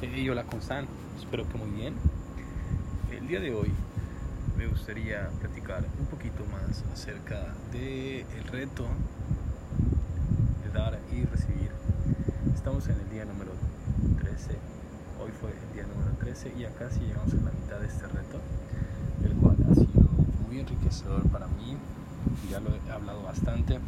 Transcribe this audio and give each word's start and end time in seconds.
Hey, 0.00 0.28
hola, 0.30 0.44
¿cómo 0.44 0.58
están? 0.58 0.86
Espero 1.18 1.48
que 1.48 1.58
muy 1.58 1.70
bien. 1.70 1.92
El 3.10 3.26
día 3.26 3.40
de 3.40 3.52
hoy 3.52 3.72
me 4.56 4.68
gustaría 4.68 5.28
platicar 5.40 5.84
un 5.98 6.06
poquito 6.06 6.44
más 6.52 6.84
acerca 6.92 7.52
del 7.72 8.24
el 8.36 8.44
reto 8.48 8.86
de 10.62 10.70
dar 10.70 11.00
y 11.10 11.24
recibir. 11.24 11.72
Estamos 12.54 12.86
en 12.86 13.00
el 13.00 13.10
día 13.10 13.24
número 13.24 13.50
13. 14.20 14.52
Hoy 15.20 15.32
fue 15.40 15.50
el 15.50 15.74
día 15.74 15.84
número 15.92 16.12
13 16.20 16.52
y 16.56 16.64
acá 16.64 16.88
sí 16.92 17.00
llegamos 17.00 17.32
a 17.32 17.36
la 17.36 17.50
mitad 17.50 17.80
de 17.80 17.88
este 17.88 18.06
reto, 18.06 18.38
el 19.24 19.32
cual 19.32 19.56
ha 19.68 19.74
sido 19.74 20.08
muy 20.46 20.60
enriquecedor 20.60 21.28
para 21.28 21.48
mí. 21.48 21.76
Ya 22.48 22.60
lo 22.60 22.70
he 22.70 22.92
hablado 22.92 23.24
bastante. 23.24 23.80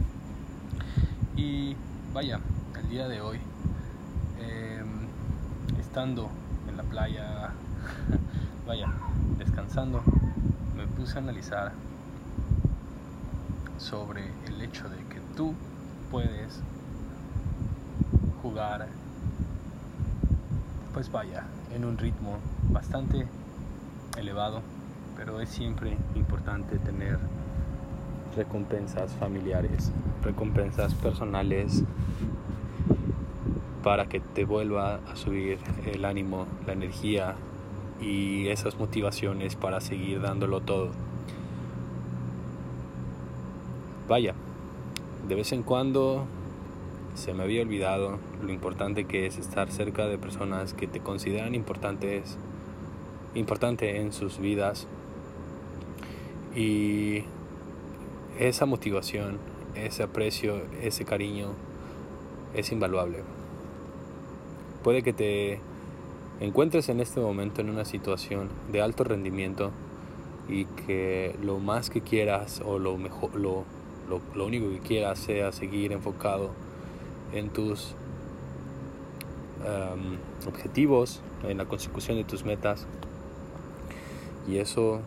Y 1.36 1.76
vaya, 2.12 2.40
el 2.80 2.88
día 2.88 3.06
de 3.06 3.20
hoy 3.20 3.38
estando 5.90 6.28
en 6.68 6.76
la 6.76 6.84
playa, 6.84 7.50
vaya, 8.66 8.86
descansando, 9.38 10.00
me 10.76 10.86
puse 10.86 11.18
a 11.18 11.20
analizar 11.20 11.72
sobre 13.76 14.22
el 14.46 14.62
hecho 14.62 14.88
de 14.88 14.98
que 15.12 15.18
tú 15.36 15.52
puedes 16.12 16.60
jugar, 18.40 18.86
pues 20.94 21.10
vaya, 21.10 21.42
en 21.74 21.84
un 21.84 21.98
ritmo 21.98 22.38
bastante 22.68 23.26
elevado, 24.16 24.62
pero 25.16 25.40
es 25.40 25.48
siempre 25.48 25.96
importante 26.14 26.78
tener 26.78 27.18
recompensas 28.36 29.12
familiares, 29.14 29.90
recompensas 30.22 30.94
personales 30.94 31.82
para 33.82 34.06
que 34.06 34.20
te 34.20 34.44
vuelva 34.44 35.00
a 35.10 35.16
subir 35.16 35.58
el 35.86 36.04
ánimo, 36.04 36.46
la 36.66 36.72
energía 36.72 37.36
y 38.00 38.48
esas 38.48 38.78
motivaciones 38.78 39.56
para 39.56 39.80
seguir 39.80 40.20
dándolo 40.20 40.60
todo. 40.60 40.90
Vaya, 44.08 44.34
de 45.28 45.34
vez 45.34 45.52
en 45.52 45.62
cuando 45.62 46.26
se 47.14 47.34
me 47.34 47.42
había 47.42 47.62
olvidado 47.62 48.18
lo 48.42 48.52
importante 48.52 49.04
que 49.04 49.26
es 49.26 49.38
estar 49.38 49.70
cerca 49.70 50.06
de 50.06 50.18
personas 50.18 50.74
que 50.74 50.86
te 50.86 51.00
consideran 51.00 51.54
importantes, 51.54 52.38
importante 53.34 54.00
en 54.00 54.12
sus 54.12 54.38
vidas 54.38 54.86
y 56.54 57.24
esa 58.38 58.66
motivación, 58.66 59.38
ese 59.74 60.02
aprecio, 60.02 60.62
ese 60.82 61.04
cariño 61.04 61.50
es 62.54 62.72
invaluable. 62.72 63.18
Puede 64.82 65.02
que 65.02 65.12
te 65.12 65.60
encuentres 66.40 66.88
en 66.88 67.00
este 67.00 67.20
momento 67.20 67.60
en 67.60 67.68
una 67.68 67.84
situación 67.84 68.48
de 68.72 68.80
alto 68.80 69.04
rendimiento 69.04 69.70
y 70.48 70.64
que 70.64 71.36
lo 71.42 71.58
más 71.58 71.90
que 71.90 72.00
quieras 72.00 72.62
o 72.64 72.78
lo 72.78 72.96
mejor 72.96 73.34
lo, 73.34 73.64
lo, 74.08 74.46
único 74.46 74.70
que 74.70 74.80
quieras 74.80 75.18
sea 75.18 75.52
seguir 75.52 75.92
enfocado 75.92 76.50
en 77.32 77.50
tus 77.50 77.94
objetivos, 80.48 81.20
en 81.44 81.58
la 81.58 81.66
consecución 81.66 82.16
de 82.16 82.24
tus 82.24 82.44
metas. 82.44 82.86
Y 84.48 84.56
eso, 84.56 85.00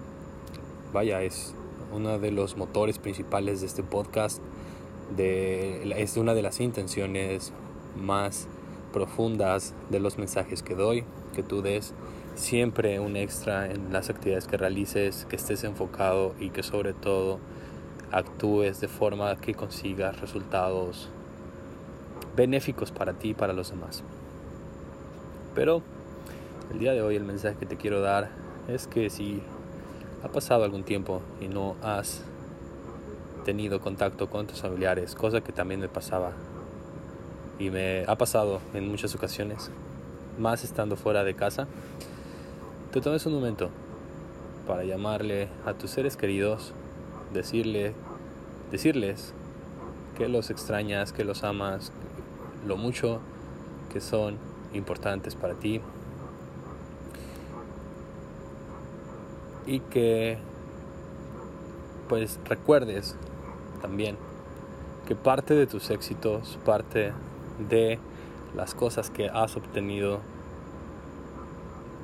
vaya, 0.93 1.21
es 1.23 1.55
uno 1.91 2.19
de 2.19 2.31
los 2.31 2.55
motores 2.57 2.99
principales 2.99 3.61
de 3.61 3.67
este 3.67 3.83
podcast. 3.83 4.41
De, 5.17 6.01
es 6.01 6.17
una 6.17 6.33
de 6.33 6.41
las 6.41 6.59
intenciones 6.59 7.51
más 7.95 8.47
profundas 8.93 9.73
de 9.89 9.99
los 9.99 10.17
mensajes 10.17 10.63
que 10.63 10.75
doy, 10.75 11.03
que 11.33 11.43
tú 11.43 11.61
des 11.61 11.93
siempre 12.35 12.99
un 12.99 13.17
extra 13.17 13.69
en 13.69 13.91
las 13.91 14.09
actividades 14.09 14.47
que 14.47 14.57
realices, 14.57 15.25
que 15.29 15.35
estés 15.35 15.63
enfocado 15.65 16.33
y 16.39 16.49
que 16.51 16.63
sobre 16.63 16.93
todo 16.93 17.39
actúes 18.11 18.79
de 18.79 18.87
forma 18.87 19.35
que 19.37 19.53
consigas 19.53 20.21
resultados 20.21 21.09
benéficos 22.35 22.91
para 22.91 23.13
ti 23.13 23.29
y 23.29 23.33
para 23.33 23.53
los 23.53 23.71
demás. 23.71 24.03
Pero 25.55 25.81
el 26.71 26.79
día 26.79 26.93
de 26.93 27.01
hoy 27.01 27.15
el 27.15 27.23
mensaje 27.23 27.57
que 27.57 27.65
te 27.65 27.75
quiero 27.75 28.01
dar 28.01 28.29
es 28.67 28.87
que 28.87 29.09
si 29.09 29.41
ha 30.23 30.29
pasado 30.29 30.63
algún 30.63 30.83
tiempo 30.83 31.21
y 31.41 31.47
no 31.47 31.75
has 31.83 32.23
tenido 33.43 33.81
contacto 33.81 34.29
con 34.29 34.47
tus 34.47 34.61
familiares, 34.61 35.15
cosa 35.15 35.41
que 35.41 35.51
también 35.51 35.79
me 35.79 35.89
pasaba 35.89 36.31
y 37.59 37.69
me 37.69 38.03
ha 38.07 38.15
pasado 38.17 38.61
en 38.73 38.87
muchas 38.89 39.13
ocasiones, 39.15 39.71
más 40.37 40.63
estando 40.63 40.95
fuera 40.95 41.23
de 41.23 41.35
casa, 41.35 41.67
te 42.91 43.01
tomes 43.01 43.25
un 43.25 43.33
momento 43.33 43.69
para 44.67 44.83
llamarle 44.83 45.47
a 45.65 45.73
tus 45.73 45.91
seres 45.91 46.17
queridos, 46.17 46.73
decirle, 47.33 47.93
decirles 48.71 49.33
que 50.17 50.27
los 50.27 50.49
extrañas, 50.49 51.11
que 51.11 51.23
los 51.23 51.43
amas, 51.43 51.91
lo 52.67 52.77
mucho 52.77 53.19
que 53.91 53.99
son 53.99 54.37
importantes 54.73 55.35
para 55.35 55.55
ti. 55.55 55.81
Y 59.65 59.79
que 59.79 60.37
pues 62.09 62.39
recuerdes 62.45 63.15
también 63.81 64.17
que 65.07 65.15
parte 65.15 65.53
de 65.53 65.67
tus 65.67 65.89
éxitos, 65.89 66.59
parte 66.65 67.13
de 67.57 67.99
las 68.55 68.75
cosas 68.75 69.09
que 69.09 69.29
has 69.29 69.55
obtenido 69.55 70.19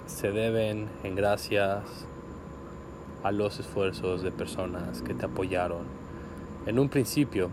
se 0.06 0.32
deben 0.32 0.90
en 1.04 1.16
gracias 1.16 1.84
a 3.24 3.32
los 3.32 3.60
esfuerzos 3.60 4.22
de 4.22 4.32
personas 4.32 5.02
que 5.02 5.14
te 5.14 5.26
apoyaron 5.26 5.86
en 6.66 6.80
un 6.80 6.90
principio. 6.90 7.50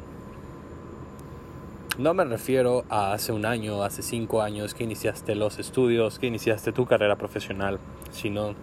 No 1.99 2.15
me 2.15 2.25
refiero 2.25 2.85
a 2.89 3.13
hace 3.13 3.33
un 3.33 3.47
año, 3.47 3.83
hace 3.83 4.03
cinco 4.03 4.43
años 4.43 4.75
que 4.75 4.85
iniciaste 4.85 5.35
los 5.35 5.59
estudios, 5.59 6.19
que 6.19 6.27
iniciaste 6.27 6.73
tu 6.73 6.87
carrera 6.87 7.17
profesional, 7.17 7.79
sino 8.11 8.55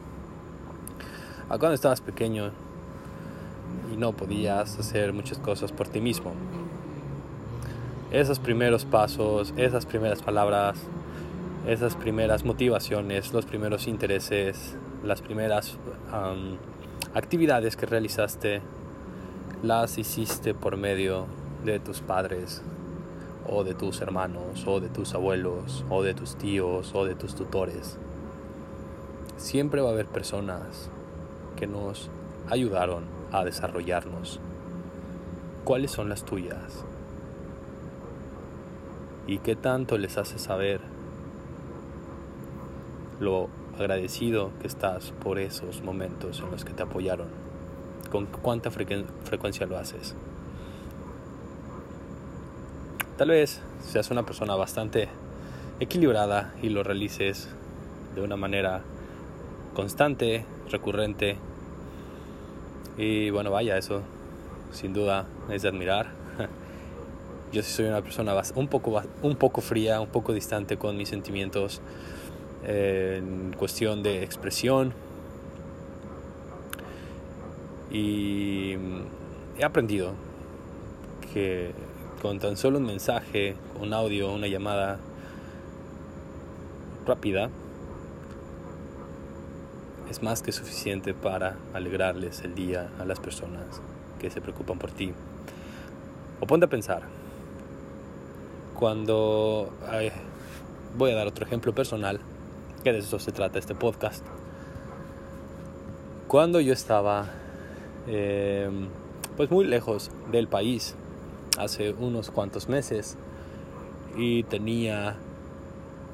a 1.50 1.58
cuando 1.58 1.74
estabas 1.74 2.02
pequeño 2.02 2.52
y 3.92 3.98
no 3.98 4.14
podías 4.14 4.80
hacer 4.80 5.14
muchas 5.14 5.40
cosas 5.40 5.72
por 5.72 5.88
ti 5.88 6.00
mismo 6.00 6.34
esos 8.13 8.38
primeros 8.38 8.85
pasos, 8.85 9.56
esas 9.57 9.88
primeras 9.88 10.22
palabras, 10.22 10.78
esas 11.68 11.96
primeras 11.96 12.46
motivaciones, 12.46 13.34
los 13.34 13.46
primeros 13.46 13.88
intereses, 13.88 14.78
las 15.03 15.24
primeras 15.24 15.78
actividades 17.16 17.75
que 17.75 17.88
realizaste, 17.88 18.62
las 19.63 19.97
hiciste 19.97 20.53
por 20.53 20.78
medio 20.78 21.25
de 21.66 21.79
tus 21.79 22.01
padres 22.01 22.62
o 23.50 23.63
de 23.63 23.74
tus 23.74 24.00
hermanos 24.01 24.68
o 24.68 24.80
de 24.80 24.90
tus 24.90 25.16
abuelos 25.16 25.84
o 25.90 26.03
de 26.03 26.13
tus 26.13 26.35
tíos 26.38 26.94
o 26.94 27.06
de 27.06 27.16
tus 27.16 27.34
tutores. 27.34 27.97
Siempre 29.38 29.81
va 29.81 29.90
a 29.90 29.94
haber 29.94 30.06
personas 30.06 30.91
que 31.56 31.66
nos 31.66 32.12
ayudaron 32.47 33.06
a 33.31 33.44
desarrollarnos. 33.44 34.40
¿Cuáles 35.63 35.90
son 35.90 36.09
las 36.09 36.24
tuyas? 36.25 36.85
Y 39.28 39.40
qué 39.40 39.56
tanto 39.56 39.98
les 39.98 40.18
hace 40.18 40.40
saber 40.40 40.82
lo 43.20 43.50
agradecido 43.78 44.52
que 44.62 44.68
estás 44.68 45.12
por 45.24 45.40
esos 45.40 45.82
momentos 45.82 46.40
en 46.42 46.52
los 46.52 46.66
que 46.66 46.74
te 46.74 46.84
apoyaron, 46.84 47.28
con 48.12 48.26
cuánta 48.26 48.70
frecuencia 48.72 49.66
lo 49.66 49.78
haces. 49.78 50.16
Tal 53.18 53.30
vez 53.30 53.62
seas 53.82 54.12
una 54.12 54.24
persona 54.24 54.56
bastante 54.56 55.08
equilibrada 55.80 56.54
y 56.62 56.70
lo 56.70 56.84
realices 56.84 57.50
de 58.16 58.22
una 58.22 58.36
manera 58.36 58.81
constante, 59.74 60.46
recurrente. 60.69 61.38
Y 62.98 63.30
bueno, 63.30 63.52
vaya, 63.52 63.78
eso 63.78 64.02
sin 64.72 64.94
duda 64.94 65.26
es 65.50 65.62
de 65.62 65.69
admirar. 65.69 66.23
Yo 67.54 67.62
sí 67.62 67.72
soy 67.72 67.86
una 67.86 68.02
persona 68.02 68.34
un 68.56 68.68
poco, 68.68 69.00
un 69.22 69.36
poco 69.36 69.62
fría, 69.62 70.02
un 70.02 70.08
poco 70.08 70.34
distante 70.34 70.78
con 70.78 70.98
mis 70.98 71.08
sentimientos 71.08 71.82
en 72.66 73.54
cuestión 73.56 74.02
de 74.02 74.24
expresión. 74.24 74.92
Y 77.92 78.76
he 79.60 79.64
aprendido 79.64 80.14
que 81.32 81.74
con 82.24 82.40
tan 82.40 82.58
solo 82.58 82.80
un 82.80 82.88
mensaje, 82.88 83.56
un 83.80 83.94
audio, 83.94 84.34
una 84.34 84.48
llamada 84.48 84.98
rápida, 87.06 87.52
es 90.10 90.24
más 90.24 90.42
que 90.42 90.52
suficiente 90.52 91.14
para 91.14 91.58
alegrarles 91.76 92.42
el 92.42 92.56
día 92.56 92.90
a 93.00 93.06
las 93.06 93.20
personas 93.20 93.80
que 94.20 94.32
se 94.32 94.42
preocupan 94.42 94.80
por 94.80 94.90
ti. 94.90 95.14
O 96.40 96.48
ponte 96.48 96.66
a 96.66 96.70
pensar, 96.70 97.04
cuando 98.83 99.69
voy 100.97 101.12
a 101.12 101.15
dar 101.15 101.25
otro 101.25 101.45
ejemplo 101.45 101.74
personal 101.74 102.19
que 102.83 102.91
de 102.91 103.00
eso 103.00 103.18
se 103.18 103.31
trata 103.31 103.57
este 103.57 103.75
podcast. 103.75 104.25
Cuando 106.27 106.59
yo 106.59 106.74
estaba 106.74 107.30
em, 108.07 108.89
pues 109.38 109.50
muy 109.50 109.63
lejos 109.63 110.12
del 110.33 110.50
país, 110.50 110.95
hace 111.57 111.94
unos 111.94 112.30
cuantos 112.30 112.68
meses, 112.68 113.18
y 114.18 114.44
tenía 114.44 115.15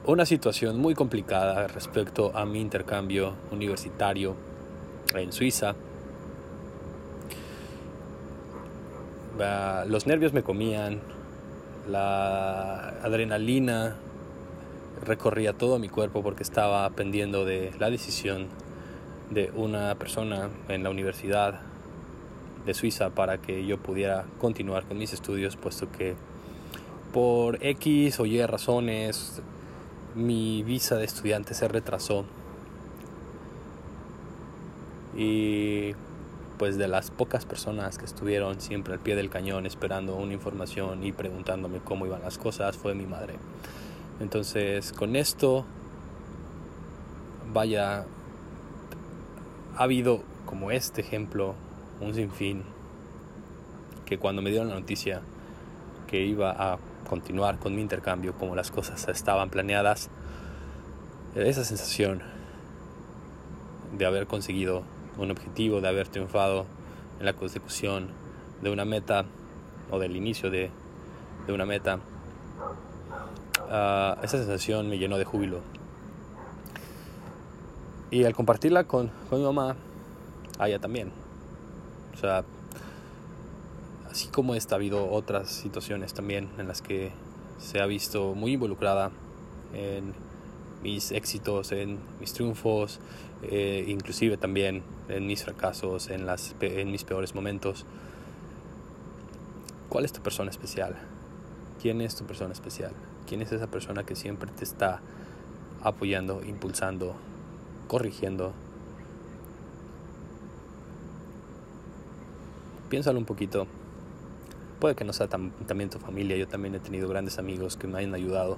una 0.05 0.27
situación 0.27 0.77
muy 0.77 0.93
complicada 0.93 1.67
respecto 1.69 2.37
a 2.37 2.45
mi 2.45 2.61
intercambio 2.61 3.33
universitario 3.51 4.35
en 5.15 5.31
Suiza. 5.31 5.73
Los 9.87 10.05
nervios 10.05 10.33
me 10.33 10.43
comían, 10.43 11.01
la 11.89 12.89
adrenalina 13.03 13.95
recorría 15.03 15.53
todo 15.53 15.79
mi 15.79 15.89
cuerpo 15.89 16.21
porque 16.23 16.43
estaba 16.43 16.89
pendiendo 16.91 17.45
de 17.45 17.71
la 17.79 17.89
decisión 17.89 18.47
de 19.29 19.51
una 19.55 19.95
persona 19.95 20.49
en 20.67 20.83
la 20.83 20.89
universidad 20.89 21.61
de 22.65 22.73
Suiza 22.73 23.11
para 23.11 23.37
que 23.37 23.65
yo 23.65 23.77
pudiera 23.77 24.25
continuar 24.39 24.85
con 24.85 24.97
mis 24.97 25.13
estudios, 25.13 25.55
puesto 25.55 25.91
que 25.91 26.15
por 27.13 27.63
X 27.63 28.19
o 28.19 28.25
Y 28.25 28.45
razones 28.45 29.41
mi 30.15 30.63
visa 30.63 30.95
de 30.95 31.05
estudiante 31.05 31.53
se 31.53 31.67
retrasó. 31.67 32.25
Y 35.15 35.95
pues 36.59 36.77
de 36.77 36.89
las 36.89 37.09
pocas 37.09 37.45
personas 37.45 37.97
que 37.97 38.03
estuvieron 38.03 38.59
siempre 38.59 38.93
al 38.93 38.99
pie 38.99 39.15
del 39.15 39.29
cañón 39.29 39.65
esperando 39.65 40.15
una 40.17 40.33
información 40.33 41.05
y 41.05 41.13
preguntándome 41.13 41.79
cómo 41.79 42.05
iban 42.05 42.21
las 42.21 42.37
cosas 42.37 42.77
fue 42.77 42.93
mi 42.93 43.05
madre. 43.05 43.35
Entonces 44.19 44.91
con 44.91 45.15
esto, 45.15 45.65
vaya, 47.53 48.05
ha 49.77 49.83
habido 49.83 50.21
como 50.45 50.69
este 50.71 50.99
ejemplo, 50.99 51.55
un 52.01 52.13
sinfín, 52.13 52.63
que 54.05 54.17
cuando 54.17 54.41
me 54.41 54.49
dieron 54.49 54.67
la 54.67 54.75
noticia 54.75 55.21
que 56.07 56.25
iba 56.25 56.51
a 56.51 56.77
continuar 57.09 57.57
con 57.59 57.73
mi 57.73 57.81
intercambio 57.81 58.33
como 58.33 58.55
las 58.55 58.69
cosas 58.69 59.07
estaban 59.07 59.49
planeadas, 59.49 60.09
esa 61.35 61.63
sensación 61.63 62.21
de 63.97 64.05
haber 64.05 64.27
conseguido 64.27 64.83
un 65.19 65.31
objetivo, 65.31 65.81
de 65.81 65.87
haber 65.87 66.07
triunfado 66.07 66.65
en 67.19 67.25
la 67.25 67.33
consecución 67.33 68.09
de 68.61 68.69
una 68.69 68.85
meta 68.85 69.25
o 69.91 69.99
del 69.99 70.15
inicio 70.15 70.49
de, 70.49 70.71
una 71.47 71.65
meta, 71.65 71.99
ah, 73.69 74.17
esa 74.21 74.37
sensación 74.37 74.89
me 74.89 74.97
llenó 74.97 75.17
de 75.17 75.25
júbilo. 75.25 75.61
Y 78.11 78.23
al 78.23 78.35
compartirla 78.35 78.83
con, 78.83 79.11
con 79.29 79.39
mi 79.39 79.45
mamá, 79.45 79.75
a 80.59 80.67
ella 80.67 80.79
también. 80.79 81.11
O 82.13 82.17
sea, 82.17 82.43
así 84.09 84.27
como 84.27 84.55
esta, 84.55 84.75
ha 84.75 84.77
habido 84.77 85.09
otras 85.09 85.49
situaciones 85.49 86.13
también 86.13 86.49
en 86.57 86.67
las 86.67 86.81
que 86.81 87.11
se 87.59 87.81
ha 87.81 87.85
visto 87.85 88.35
muy 88.35 88.53
involucrada 88.53 89.11
en 89.73 90.13
mis 90.81 91.11
éxitos, 91.11 91.71
en 91.71 91.99
mis 92.19 92.33
triunfos, 92.33 92.99
eh, 93.43 93.85
inclusive 93.87 94.37
también 94.37 94.83
en 95.07 95.25
mis 95.25 95.43
fracasos, 95.43 96.09
en, 96.09 96.91
mis 96.91 97.03
peores 97.03 97.35
momentos. 97.35 97.85
¿Cuál 99.87 100.05
es 100.05 100.11
tu 100.11 100.21
persona 100.21 100.49
especial? 100.49 100.95
¿Quién 101.81 102.01
es 102.01 102.15
tu 102.15 102.25
persona 102.25 102.53
especial? 102.53 102.91
¿Quién 103.27 103.41
es 103.41 103.51
esa 103.51 103.67
persona 103.67 104.03
que 104.03 104.15
siempre 104.15 104.51
te 104.51 104.63
está 104.63 105.01
apoyando, 105.81 106.43
impulsando, 106.43 107.15
corrigiendo? 107.87 108.53
Piénsalo 112.89 113.19
un 113.19 113.25
poquito. 113.25 113.67
Puede 114.79 114.95
que 114.95 115.05
no 115.05 115.13
sea 115.13 115.27
también 115.27 115.89
tu 115.89 115.99
familia. 115.99 116.37
Yo 116.37 116.47
también 116.47 116.75
he 116.75 116.79
tenido 116.79 117.07
grandes 117.07 117.39
amigos 117.39 117.77
que 117.77 117.87
me 117.87 117.99
han 117.99 118.13
ayudado 118.13 118.57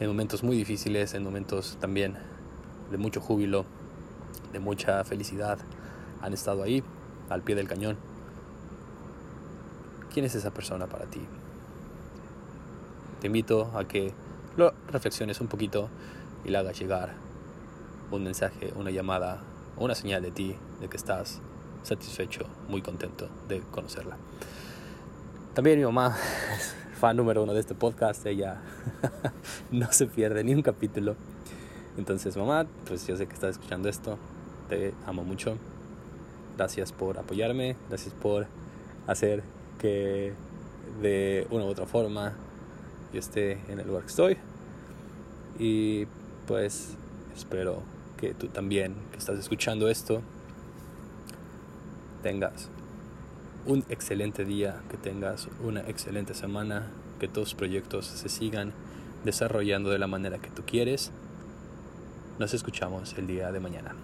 en 0.00 0.08
momentos 0.08 0.42
muy 0.42 0.56
difíciles, 0.56 1.14
en 1.14 1.22
momentos 1.22 1.76
también 1.80 2.16
de 2.90 2.98
mucho 2.98 3.20
júbilo, 3.20 3.64
de 4.52 4.60
mucha 4.60 5.02
felicidad. 5.04 5.58
Han 6.20 6.32
estado 6.32 6.62
ahí, 6.62 6.82
al 7.28 7.42
pie 7.42 7.54
del 7.54 7.68
cañón. 7.68 7.96
¿Quién 10.12 10.26
es 10.26 10.34
esa 10.34 10.50
persona 10.50 10.86
para 10.86 11.06
ti? 11.06 11.20
Te 13.20 13.28
invito 13.28 13.70
a 13.74 13.84
que 13.84 14.12
lo 14.56 14.74
reflexiones 14.88 15.40
un 15.40 15.48
poquito 15.48 15.88
y 16.44 16.50
le 16.50 16.58
hagas 16.58 16.78
llegar 16.78 17.14
un 18.10 18.24
mensaje, 18.24 18.72
una 18.76 18.90
llamada, 18.90 19.40
una 19.76 19.94
señal 19.94 20.22
de 20.22 20.30
ti, 20.30 20.56
de 20.80 20.88
que 20.88 20.96
estás 20.96 21.40
satisfecho, 21.82 22.46
muy 22.68 22.82
contento 22.82 23.28
de 23.48 23.60
conocerla. 23.60 24.16
También 25.54 25.78
mi 25.78 25.84
mamá 25.84 26.16
fan 26.98 27.16
número 27.16 27.42
uno 27.42 27.52
de 27.52 27.60
este 27.60 27.74
podcast. 27.74 28.24
Ella 28.26 28.60
no 29.70 29.90
se 29.92 30.06
pierde 30.06 30.44
ni 30.44 30.54
un 30.54 30.62
capítulo. 30.62 31.16
Entonces, 31.96 32.36
mamá, 32.36 32.66
pues 32.86 33.06
yo 33.06 33.16
sé 33.16 33.26
que 33.26 33.34
estás 33.34 33.52
escuchando 33.52 33.88
esto. 33.88 34.18
Te 34.68 34.94
amo 35.06 35.24
mucho. 35.24 35.56
Gracias 36.56 36.92
por 36.92 37.18
apoyarme. 37.18 37.76
Gracias 37.88 38.14
por 38.14 38.46
hacer 39.06 39.42
que 39.78 40.32
de 41.00 41.46
una 41.50 41.64
u 41.64 41.68
otra 41.68 41.86
forma 41.86 42.32
yo 43.12 43.18
esté 43.18 43.58
en 43.68 43.80
el 43.80 43.86
lugar 43.86 44.02
que 44.02 44.08
estoy. 44.08 44.36
Y 45.58 46.06
pues 46.46 46.96
espero 47.36 47.82
que 48.16 48.34
tú 48.34 48.48
también, 48.48 48.94
que 49.10 49.18
estás 49.18 49.38
escuchando 49.38 49.88
esto, 49.88 50.22
tengas 52.22 52.68
un 53.66 53.84
excelente 53.88 54.44
día, 54.44 54.80
que 54.90 54.96
tengas 54.96 55.48
una 55.62 55.80
excelente 55.80 56.34
semana, 56.34 56.90
que 57.20 57.28
tus 57.28 57.54
proyectos 57.54 58.06
se 58.06 58.28
sigan 58.28 58.72
desarrollando 59.24 59.90
de 59.90 59.98
la 59.98 60.06
manera 60.06 60.38
que 60.38 60.50
tú 60.50 60.62
quieres. 60.64 61.12
Nos 62.38 62.54
escuchamos 62.54 63.14
el 63.18 63.26
día 63.26 63.52
de 63.52 63.60
mañana. 63.60 63.94